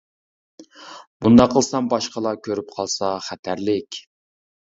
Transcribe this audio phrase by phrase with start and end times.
[0.77, 4.03] -بۇنداق قىلسام باشقىلار كۆرۈپ قالسا خەتەرلىك.